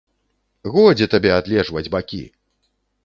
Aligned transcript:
Годзе 0.77 1.05
табе 1.13 1.31
адлежваць 1.41 1.87
бакі! 1.97 2.23